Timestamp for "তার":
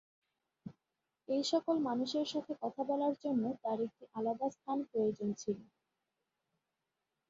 3.63-3.79